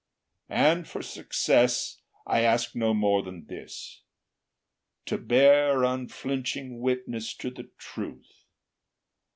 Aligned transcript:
And, 0.49 0.87
for 0.87 1.03
success, 1.03 2.01
I 2.25 2.41
ask 2.41 2.73
no 2.73 2.91
more 2.95 3.21
than 3.21 3.45
this, 3.45 4.01
To 5.05 5.19
bear 5.19 5.83
unflinching 5.83 6.79
witness 6.79 7.35
to 7.35 7.51
the 7.51 7.69
truth. 7.77 8.45